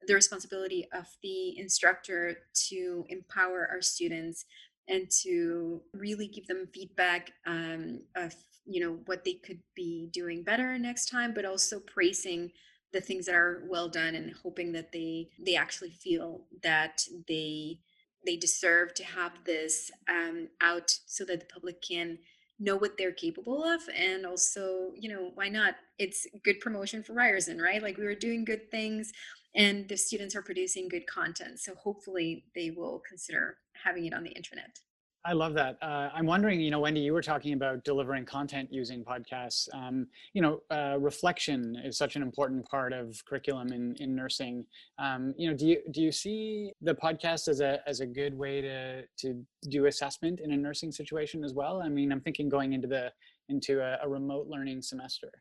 [0.06, 4.44] the responsibility of the instructor to empower our students
[4.86, 10.42] and to really give them feedback um, of you know what they could be doing
[10.42, 12.50] better next time but also praising
[12.92, 17.78] the things that are well done and hoping that they they actually feel that they
[18.24, 22.18] they deserve to have this um, out so that the public can
[22.58, 25.74] know what they're capable of and also you know why not?
[25.98, 27.82] It's good promotion for ryerson right?
[27.82, 29.12] Like we were doing good things
[29.54, 34.24] and the students are producing good content so hopefully they will consider having it on
[34.24, 34.78] the internet
[35.26, 35.76] I love that.
[35.82, 39.68] Uh, I'm wondering, you know, Wendy, you were talking about delivering content using podcasts.
[39.74, 44.64] Um, you know, uh, reflection is such an important part of curriculum in, in nursing.
[44.98, 48.38] Um, you know, do you do you see the podcast as a as a good
[48.38, 51.82] way to to do assessment in a nursing situation as well?
[51.82, 53.12] I mean, I'm thinking going into the
[53.48, 55.32] into a, a remote learning semester.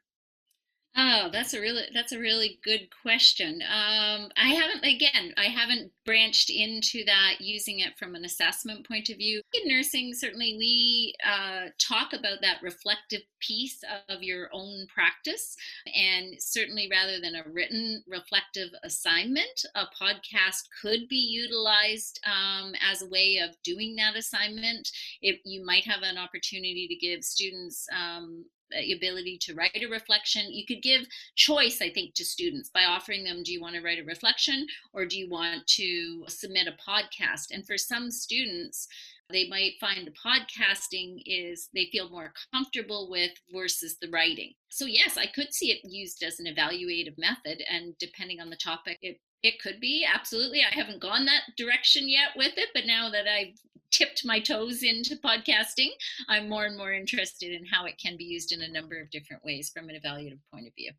[0.97, 3.61] Oh, that's a really that's a really good question.
[3.63, 9.09] Um, I haven't again I haven't branched into that using it from an assessment point
[9.09, 9.41] of view.
[9.53, 15.57] In nursing, certainly we uh, talk about that reflective piece of your own practice,
[15.93, 23.01] and certainly rather than a written reflective assignment, a podcast could be utilized um, as
[23.01, 24.89] a way of doing that assignment.
[25.21, 29.87] If you might have an opportunity to give students um, Uh, ability to write a
[29.87, 30.51] reflection.
[30.51, 33.81] You could give choice, I think, to students by offering them do you want to
[33.81, 37.51] write a reflection or do you want to submit a podcast?
[37.51, 38.87] And for some students,
[39.29, 44.53] they might find the podcasting is they feel more comfortable with versus the writing.
[44.69, 48.55] So, yes, I could see it used as an evaluative method, and depending on the
[48.55, 50.63] topic, it it could be absolutely.
[50.63, 53.59] I haven't gone that direction yet with it, but now that I've
[53.91, 55.89] tipped my toes into podcasting,
[56.27, 59.09] I'm more and more interested in how it can be used in a number of
[59.09, 60.91] different ways from an evaluative point of view.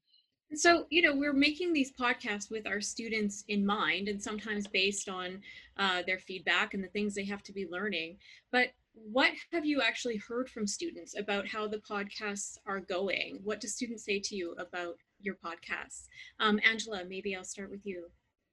[0.55, 5.09] So, you know, we're making these podcasts with our students in mind and sometimes based
[5.09, 5.41] on
[5.77, 8.19] uh, their feedback and the things they have to be learning.
[8.53, 13.41] But what have you actually heard from students about how the podcasts are going?
[13.43, 16.07] What do students say to you about your podcasts?
[16.39, 18.07] Um, Angela, maybe I'll start with you.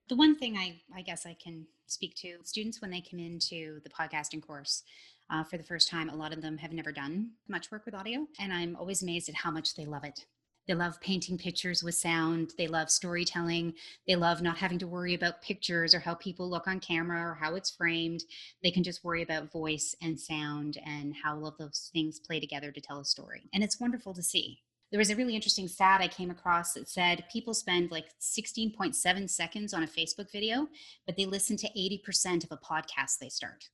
[0.09, 3.79] The one thing I, I guess I can speak to students when they come into
[3.83, 4.83] the podcasting course
[5.29, 7.95] uh, for the first time, a lot of them have never done much work with
[7.95, 8.27] audio.
[8.39, 10.25] And I'm always amazed at how much they love it.
[10.67, 12.53] They love painting pictures with sound.
[12.57, 13.73] They love storytelling.
[14.07, 17.35] They love not having to worry about pictures or how people look on camera or
[17.35, 18.23] how it's framed.
[18.61, 22.39] They can just worry about voice and sound and how all of those things play
[22.39, 23.49] together to tell a story.
[23.53, 24.59] And it's wonderful to see
[24.93, 29.27] there was a really interesting stat I came across that said people spend like 16.7
[29.27, 30.67] seconds on a Facebook video,
[31.07, 33.69] but they listen to 80% of a podcast they start.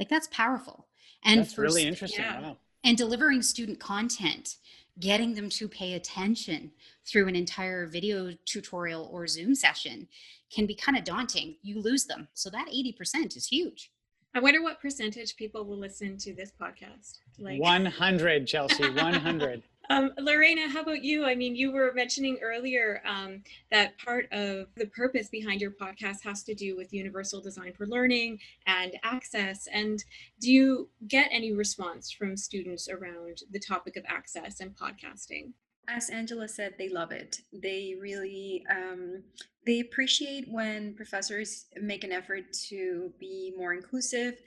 [0.00, 0.88] Like that's powerful.
[1.24, 2.24] And that's really interesting.
[2.24, 2.40] Yeah.
[2.40, 2.56] Wow.
[2.82, 4.56] And delivering student content,
[4.98, 6.72] getting them to pay attention
[7.06, 10.08] through an entire video tutorial or Zoom session
[10.52, 11.54] can be kind of daunting.
[11.62, 12.26] You lose them.
[12.34, 13.92] So that 80% is huge.
[14.34, 17.18] I wonder what percentage people will listen to this podcast.
[17.38, 19.62] Like 100, Chelsea, 100.
[19.90, 21.24] um, Lorena, how about you?
[21.24, 26.22] I mean, you were mentioning earlier um, that part of the purpose behind your podcast
[26.24, 29.66] has to do with universal design for learning and access.
[29.72, 30.02] And
[30.40, 35.52] do you get any response from students around the topic of access and podcasting?
[35.88, 37.40] as Angela said, they love it.
[37.52, 39.22] They really um,
[39.66, 44.40] they appreciate when professors make an effort to be more inclusive.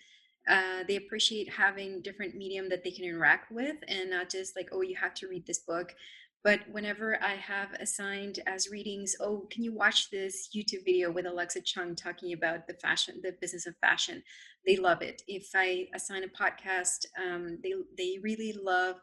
[0.47, 4.69] Uh, they appreciate having different medium that they can interact with, and not just like,
[4.71, 5.93] oh, you have to read this book.
[6.43, 11.25] But whenever I have assigned as readings, oh, can you watch this YouTube video with
[11.25, 14.23] Alexa Chung talking about the fashion, the business of fashion?
[14.65, 15.23] They love it.
[15.27, 18.95] If I assign a podcast, um, they they really love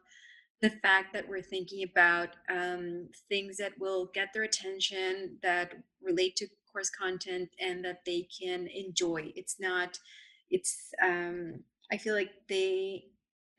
[0.63, 6.37] the fact that we're thinking about um, things that will get their attention, that relate
[6.37, 9.33] to course content, and that they can enjoy.
[9.37, 9.99] It's not,
[10.55, 11.61] it's, um,
[11.93, 13.05] I feel like they,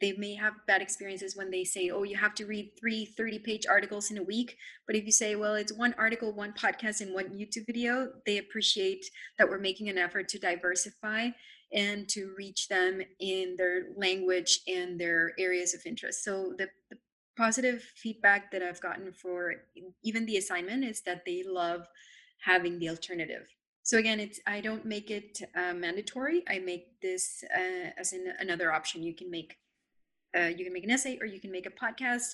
[0.01, 3.39] they may have bad experiences when they say, oh, you have to read three 30
[3.39, 4.58] page articles in a week.
[4.88, 8.38] But if you say, well, it's one article, one podcast, and one YouTube video, they
[8.38, 9.05] appreciate
[9.38, 11.29] that we're making an effort to diversify
[11.73, 16.23] and to reach them in their language and their areas of interest.
[16.23, 16.97] So the, the,
[17.38, 19.55] positive feedback that I've gotten for
[20.03, 21.86] even the assignment is that they love
[22.39, 23.45] having the alternative.
[23.86, 26.43] So again, it's I don't make it uh, mandatory.
[26.50, 29.04] I make this uh, as in another option.
[29.04, 29.58] You can make
[30.36, 32.34] uh, you can make an essay or you can make a podcast.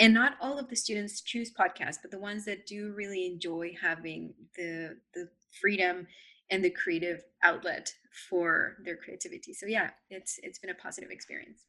[0.00, 3.76] And not all of the students choose podcasts, but the ones that do really enjoy
[3.80, 5.28] having the the
[5.60, 6.06] freedom
[6.50, 7.92] and the creative outlet
[8.30, 9.52] for their creativity.
[9.52, 11.66] So yeah, it's it's been a positive experience.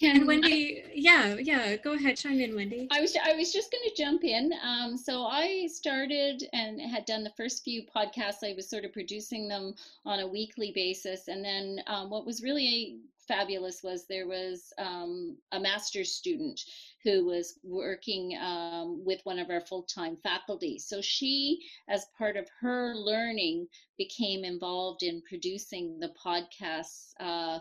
[0.00, 2.86] And Wendy, I, yeah, yeah, go ahead, chime in, Wendy.
[2.90, 4.52] I was I was just going to jump in.
[4.62, 8.44] Um, so I started and had done the first few podcasts.
[8.44, 12.42] I was sort of producing them on a weekly basis, and then um, what was
[12.42, 16.60] really fabulous was there was um, a master's student
[17.04, 20.78] who was working um, with one of our full-time faculty.
[20.78, 23.66] So she, as part of her learning,
[23.98, 27.58] became involved in producing the podcasts uh,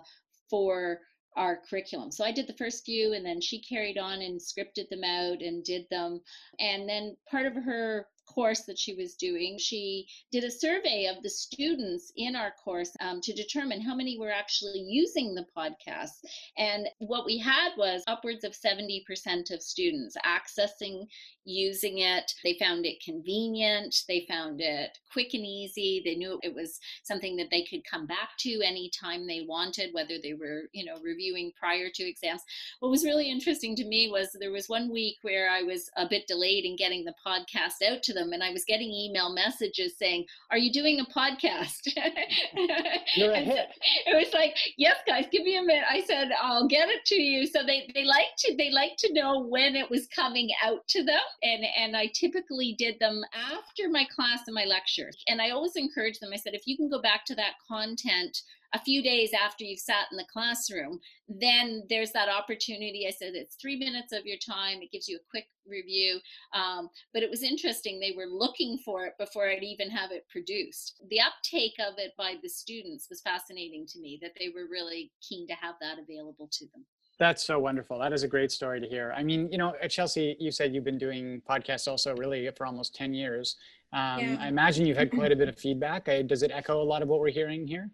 [0.49, 1.01] for
[1.37, 2.11] our curriculum.
[2.11, 5.41] So I did the first few and then she carried on and scripted them out
[5.41, 6.19] and did them.
[6.59, 11.23] And then part of her course that she was doing, she did a survey of
[11.23, 16.23] the students in our course um, to determine how many were actually using the podcast.
[16.57, 21.07] And what we had was upwards of 70% of students accessing,
[21.45, 22.31] using it.
[22.43, 26.01] They found it convenient, they found it quick and easy.
[26.03, 30.15] They knew it was something that they could come back to anytime they wanted, whether
[30.21, 32.41] they were, you know, reviewing prior to exams.
[32.79, 36.07] What was really interesting to me was there was one week where I was a
[36.07, 39.97] bit delayed in getting the podcast out to them and I was getting email messages
[39.97, 41.81] saying, "Are you doing a podcast?"
[43.15, 43.67] You're a hit.
[44.05, 47.15] it was like, "Yes, guys, give me a minute." I said, "I'll get it to
[47.15, 50.87] you." So they they like to they like to know when it was coming out
[50.89, 55.11] to them, and and I typically did them after my class and my lecture.
[55.27, 56.31] And I always encourage them.
[56.33, 58.41] I said, if you can go back to that content
[58.73, 63.05] a few days after you've sat in the classroom, then there's that opportunity.
[63.07, 64.81] I said it's three minutes of your time.
[64.81, 66.19] It gives you a quick review.
[66.53, 67.99] Um, but it was interesting.
[67.99, 71.01] They were looking for it before I'd even have it produced.
[71.09, 75.11] The uptake of it by the students was fascinating to me that they were really
[75.27, 76.85] keen to have that available to them.
[77.19, 77.97] That's so wonderful.
[77.97, 79.11] That is a great story to hear.
[79.15, 82.67] I mean, you know, at Chelsea, you said you've been doing podcasts also really for
[82.67, 83.55] almost 10 years.
[83.91, 84.37] Um, yeah.
[84.39, 86.09] I imagine you've had quite a bit of feedback.
[86.09, 87.89] I, does it echo a lot of what we're hearing here?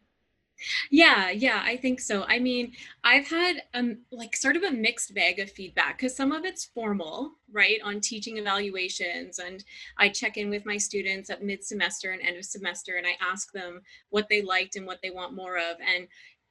[0.92, 2.24] Yeah, yeah, I think so.
[2.24, 2.74] I mean,
[3.04, 6.66] I've had um like sort of a mixed bag of feedback because some of it's
[6.66, 9.64] formal, right, on teaching evaluations, and
[9.98, 13.18] I check in with my students at mid semester and end of semester, and I
[13.22, 16.08] ask them what they liked and what they want more of, and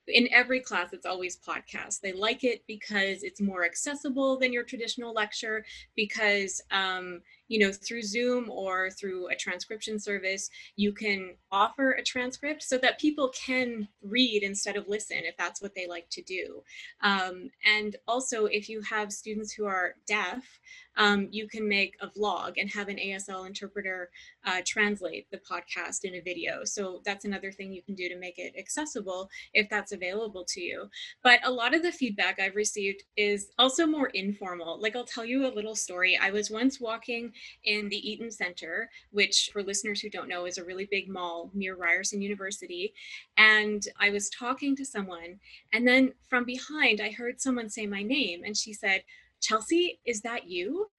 [0.08, 4.64] in every class it's always podcast they like it because it's more accessible than your
[4.64, 7.20] traditional lecture because um,
[7.52, 12.78] you know, through Zoom or through a transcription service, you can offer a transcript so
[12.78, 16.62] that people can read instead of listen if that's what they like to do.
[17.02, 20.60] Um, and also, if you have students who are deaf,
[20.96, 24.10] um, you can make a vlog and have an ASL interpreter
[24.44, 26.64] uh, translate the podcast in a video.
[26.64, 30.60] So that's another thing you can do to make it accessible if that's available to
[30.60, 30.88] you.
[31.22, 34.80] But a lot of the feedback I've received is also more informal.
[34.80, 36.18] Like I'll tell you a little story.
[36.20, 37.32] I was once walking
[37.64, 41.50] in the Eaton Center, which for listeners who don't know is a really big mall
[41.54, 42.92] near Ryerson University.
[43.36, 45.38] And I was talking to someone,
[45.72, 49.02] and then from behind, I heard someone say my name, and she said,
[49.40, 50.90] Chelsea, is that you?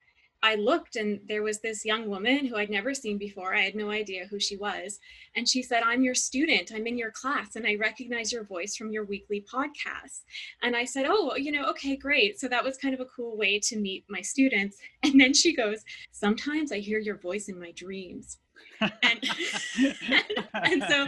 [0.44, 3.54] I looked and there was this young woman who I'd never seen before.
[3.54, 4.98] I had no idea who she was.
[5.34, 6.70] And she said, I'm your student.
[6.70, 10.20] I'm in your class and I recognize your voice from your weekly podcast.
[10.62, 12.38] And I said, Oh, you know, okay, great.
[12.38, 14.76] So that was kind of a cool way to meet my students.
[15.02, 15.82] And then she goes,
[16.12, 18.38] Sometimes I hear your voice in my dreams
[19.02, 19.24] and,
[20.54, 21.06] and so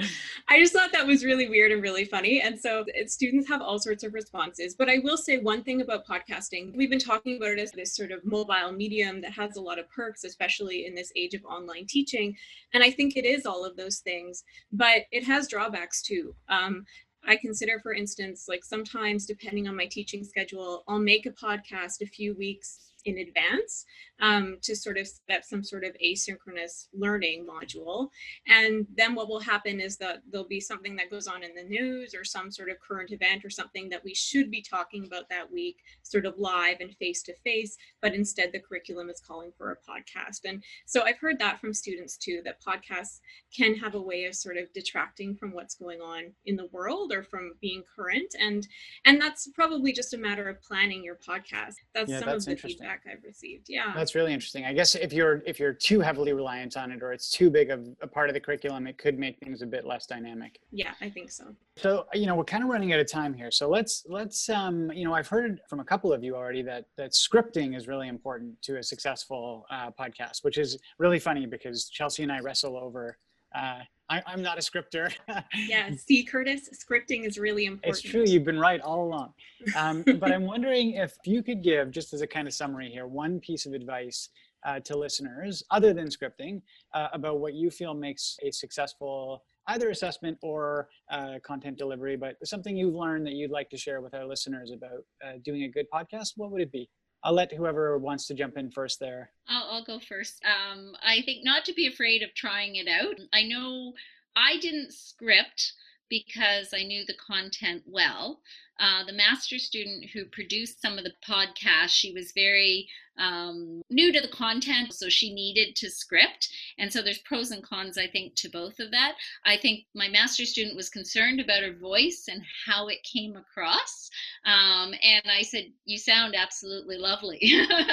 [0.49, 2.41] I just thought that was really weird and really funny.
[2.41, 4.75] And so students have all sorts of responses.
[4.75, 7.95] But I will say one thing about podcasting we've been talking about it as this
[7.95, 11.45] sort of mobile medium that has a lot of perks, especially in this age of
[11.45, 12.37] online teaching.
[12.75, 16.35] And I think it is all of those things, but it has drawbacks too.
[16.49, 16.85] Um,
[17.29, 22.01] I consider, for instance, like sometimes depending on my teaching schedule, I'll make a podcast
[22.03, 23.85] a few weeks in advance
[24.21, 28.09] um, to sort of set up some sort of asynchronous learning module.
[28.47, 31.63] And then what will happen is that there'll be something that goes on in the
[31.63, 35.29] news or some sort of current event or something that we should be talking about
[35.31, 39.53] that week, sort of live and face to face, but instead the curriculum is calling
[39.57, 40.41] for a podcast.
[40.45, 43.21] And so I've heard that from students too, that podcasts
[43.55, 47.13] can have a way of sort of detracting from what's going on in the world
[47.13, 48.35] or from being current.
[48.41, 48.67] And
[49.05, 51.75] and that's probably just a matter of planning your podcast.
[51.95, 53.67] That's yeah, some that's of the feedback I've received.
[53.69, 53.93] Yeah.
[53.95, 54.65] That's really interesting.
[54.65, 57.71] I guess if you're if you're too heavily reliant on it or it's too big
[57.71, 60.61] of a part of the curriculum, it could make things a bit less dynamic.
[60.71, 61.55] Yeah, I think so.
[61.77, 63.51] So you know we're kind of running out of time here.
[63.51, 66.87] So let's let's um, you know I've heard from a couple of you already that
[66.97, 71.89] that scripting is really important to a successful uh, podcast, which is really funny because
[71.89, 73.19] Chelsea and I wrestle over
[73.57, 75.11] uh, I, am not a scripter.
[75.55, 78.05] yeah, see, Curtis, scripting is really important.
[78.05, 78.25] It's true.
[78.25, 79.33] You've been right all along.
[79.75, 83.07] Um, but I'm wondering if you could give, just as a kind of summary here,
[83.07, 84.29] one piece of advice
[84.65, 86.63] uh, to listeners, other than scripting,
[86.95, 92.37] uh, about what you feel makes a successful either assessment or uh, content delivery, but
[92.45, 95.69] something you've learned that you'd like to share with our listeners about uh, doing a
[95.69, 96.35] good podcast.
[96.37, 96.89] What would it be?
[97.27, 99.31] I'll let whoever wants to jump in first there.
[99.49, 100.41] I'll, I'll go first.
[100.45, 103.17] Um, I think not to be afraid of trying it out.
[103.33, 103.95] I know
[104.37, 105.73] I didn't script
[106.09, 108.43] because I knew the content well.
[108.79, 114.13] Uh, the master student who produced some of the podcasts, she was very um, new
[114.13, 116.49] to the content, so she needed to script.
[116.79, 119.15] And so there's pros and cons, I think, to both of that.
[119.45, 124.11] I think my master student was concerned about her voice and how it came across.
[124.45, 127.41] Um, and I said, You sound absolutely lovely.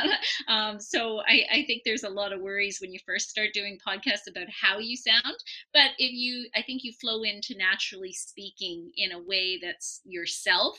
[0.47, 3.77] um, so I, I think there's a lot of worries when you first start doing
[3.85, 5.37] podcasts about how you sound.
[5.73, 10.72] But if you, I think you flow into naturally speaking in a way that's yourself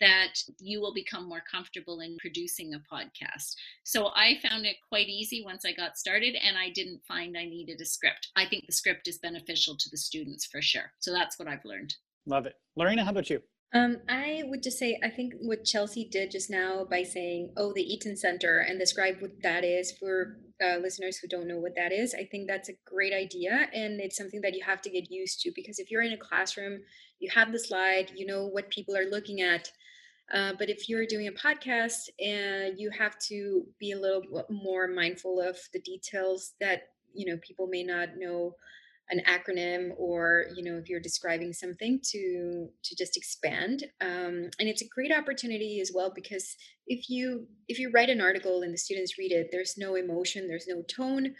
[0.00, 3.54] that you will become more comfortable in producing a podcast.
[3.84, 7.44] So I found it quite easy once I got started, and I didn't find I
[7.44, 8.28] needed a script.
[8.36, 10.92] I think the script is beneficial to the students for sure.
[11.00, 11.94] So that's what I've learned.
[12.26, 12.54] Love it.
[12.76, 13.40] Lorena, how about you?
[13.74, 17.72] Um, I would just say, I think what Chelsea did just now by saying, oh,
[17.74, 21.76] the Eaton Center, and describe what that is for uh, listeners who don't know what
[21.76, 23.68] that is, I think that's a great idea.
[23.74, 26.16] And it's something that you have to get used to because if you're in a
[26.16, 26.80] classroom,
[27.20, 29.70] you have the slide, you know what people are looking at.
[30.32, 34.86] Uh, but if you're doing a podcast uh, you have to be a little more
[34.86, 38.54] mindful of the details that you know people may not know
[39.10, 44.68] an acronym or you know if you're describing something to to just expand um, and
[44.68, 46.56] it's a great opportunity as well because
[46.86, 50.46] if you if you write an article and the students read it there's no emotion
[50.46, 51.34] there's no tone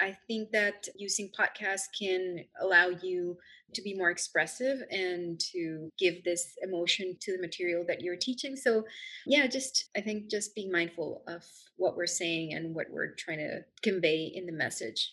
[0.00, 3.36] i think that using podcasts can allow you
[3.74, 8.56] to be more expressive and to give this emotion to the material that you're teaching.
[8.56, 8.84] So,
[9.26, 11.44] yeah, just I think just being mindful of
[11.76, 15.12] what we're saying and what we're trying to convey in the message.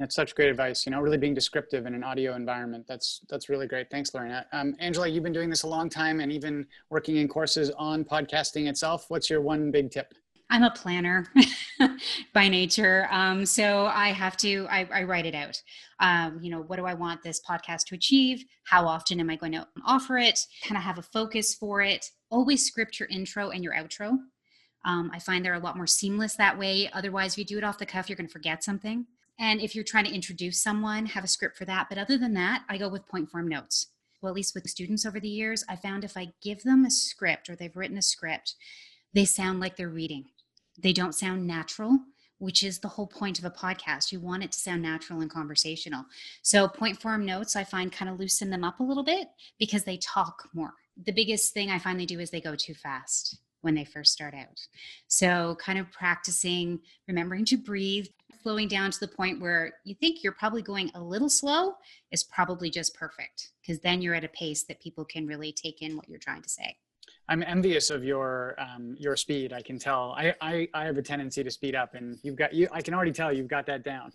[0.00, 0.86] That's such great advice.
[0.86, 2.86] You know, really being descriptive in an audio environment.
[2.88, 3.90] That's that's really great.
[3.90, 4.46] Thanks, Lorena.
[4.50, 8.02] Um, Angela, you've been doing this a long time and even working in courses on
[8.04, 9.04] podcasting itself.
[9.08, 10.14] What's your one big tip?
[10.48, 11.26] I'm a planner
[12.34, 13.08] by nature.
[13.10, 15.62] Um, so I have to, I, I write it out.
[16.00, 18.44] Um, you know, what do I want this podcast to achieve?
[18.64, 20.40] How often am I going to offer it?
[20.64, 22.04] Kind of have a focus for it.
[22.30, 24.16] Always script your intro and your outro.
[24.84, 26.90] Um, I find they're a lot more seamless that way.
[26.92, 29.06] Otherwise, if you do it off the cuff, you're going to forget something.
[29.40, 31.88] And if you're trying to introduce someone, have a script for that.
[31.88, 33.86] But other than that, I go with point form notes.
[34.20, 36.90] Well, at least with students over the years, I found if I give them a
[36.90, 38.54] script or they've written a script,
[39.14, 40.26] they sound like they're reading.
[40.78, 41.98] They don't sound natural,
[42.36, 44.12] which is the whole point of a podcast.
[44.12, 46.04] You want it to sound natural and conversational.
[46.42, 49.28] So, point form notes, I find kind of loosen them up a little bit
[49.58, 50.74] because they talk more.
[51.02, 54.12] The biggest thing I find they do is they go too fast when they first
[54.12, 54.60] start out.
[55.08, 58.06] So, kind of practicing, remembering to breathe,
[58.42, 61.74] slowing down to the point where you think you're probably going a little slow
[62.10, 65.82] is probably just perfect because then you're at a pace that people can really take
[65.82, 66.76] in what you're trying to say.
[67.28, 69.52] I'm envious of your um, your speed.
[69.52, 70.14] I can tell.
[70.16, 72.68] I, I I have a tendency to speed up, and you've got you.
[72.72, 74.12] I can already tell you've got that down.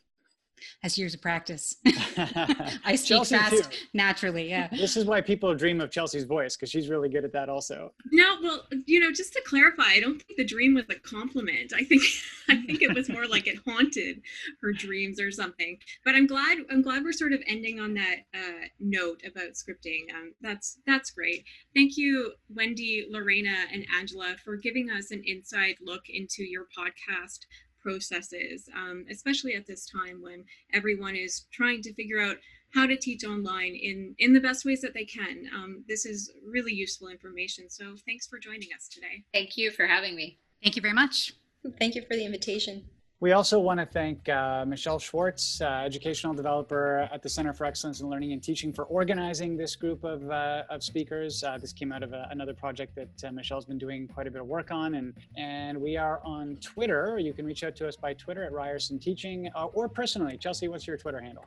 [0.82, 1.76] That's years of practice.
[1.86, 3.78] I speak Chelsea fast too.
[3.94, 4.50] naturally.
[4.50, 4.68] Yeah.
[4.72, 7.94] This is why people dream of Chelsea's voice because she's really good at that also.
[8.12, 11.74] No, well, you know, just to clarify, I don't think the dream was a compliment.
[11.76, 12.04] I think
[12.50, 14.22] I think it was more like it haunted
[14.62, 15.78] her dreams or something.
[16.04, 20.14] But I'm glad I'm glad we're sort of ending on that uh, note about scripting.
[20.14, 21.46] Um, that's that's great.
[21.74, 27.40] Thank you, Wendy, Lorena, and Angela, for giving us an inside look into your podcast
[27.86, 32.38] processes, um, especially at this time when everyone is trying to figure out
[32.74, 35.48] how to teach online in in the best ways that they can.
[35.56, 37.70] Um, this is really useful information.
[37.70, 39.24] So thanks for joining us today.
[39.34, 40.40] Thank you for having me.
[40.64, 41.34] Thank you very much.
[41.80, 42.86] Thank you for the invitation.
[43.22, 47.64] We also want to thank uh, Michelle Schwartz, uh, educational developer at the Center for
[47.64, 51.42] Excellence in Learning and Teaching, for organizing this group of, uh, of speakers.
[51.42, 54.32] Uh, this came out of a, another project that uh, Michelle's been doing quite a
[54.32, 54.96] bit of work on.
[54.96, 57.18] And, and we are on Twitter.
[57.18, 60.38] You can reach out to us by Twitter at Ryerson Teaching uh, or personally.
[60.38, 61.46] Chelsea, what's your Twitter handle?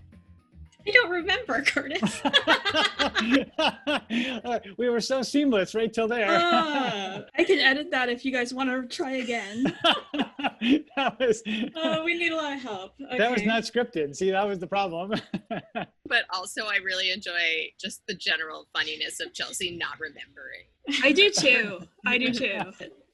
[0.88, 2.22] I don't remember, Curtis.
[4.78, 6.28] we were so seamless right till there.
[6.30, 9.64] Ah, I can edit that if you guys want to try again.
[10.96, 11.42] that was
[11.76, 12.94] oh, we need a lot of help.
[13.18, 14.16] that was not scripted.
[14.16, 15.12] See, that was the problem.
[16.08, 20.64] But also, I really enjoy just the general funniness of Chelsea not remembering.
[21.04, 21.80] I do too.
[22.06, 22.58] I do too.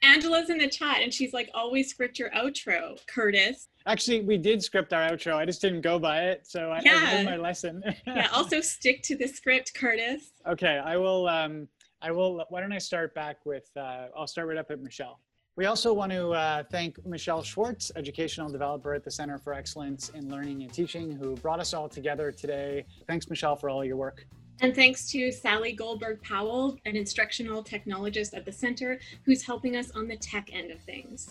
[0.04, 3.66] Angela's in the chat and she's like, always script your outro, Curtis.
[3.86, 5.34] Actually, we did script our outro.
[5.34, 7.82] I just didn't go by it, so I, I learned my lesson.
[8.06, 10.30] Yeah, also stick to the script, Curtis.
[10.46, 11.28] okay, I will.
[11.28, 11.68] Um,
[12.00, 12.44] I will.
[12.48, 13.68] Why don't I start back with?
[13.76, 15.20] Uh, I'll start right up at Michelle.
[15.56, 20.08] We also want to uh, thank Michelle Schwartz, educational developer at the Center for Excellence
[20.08, 22.84] in Learning and Teaching, who brought us all together today.
[23.06, 24.26] Thanks, Michelle, for all your work.
[24.60, 29.90] And thanks to Sally Goldberg Powell, an instructional technologist at the center, who's helping us
[29.92, 31.28] on the tech end of things.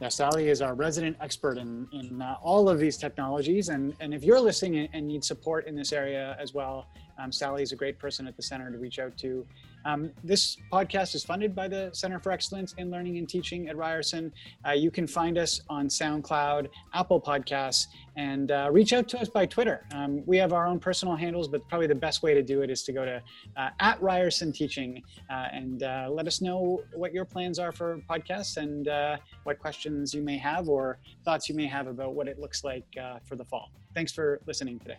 [0.00, 3.68] Now, Sally is our resident expert in, in uh, all of these technologies.
[3.68, 6.88] And, and if you're listening and- and need support in this area as well,
[7.18, 9.46] um, Sally is a great person at the center to reach out to.
[9.84, 13.76] Um, this podcast is funded by the Center for Excellence in Learning and Teaching at
[13.76, 14.32] Ryerson.
[14.66, 19.28] Uh, you can find us on SoundCloud, Apple Podcasts, and uh, reach out to us
[19.28, 19.84] by Twitter.
[19.92, 22.70] Um, we have our own personal handles, but probably the best way to do it
[22.70, 23.22] is to go to
[23.56, 28.00] uh, at Ryerson Teaching uh, and uh, let us know what your plans are for
[28.08, 32.28] podcasts and uh, what questions you may have or thoughts you may have about what
[32.28, 32.84] it looks like
[33.24, 33.70] for the fall.
[33.94, 34.98] Thanks for listening today.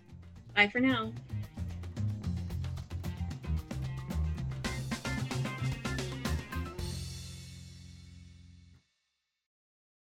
[0.56, 1.12] Bye for now.